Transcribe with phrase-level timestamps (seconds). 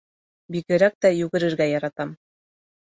[0.55, 2.19] Бигерәк тә йүгерергә яратам.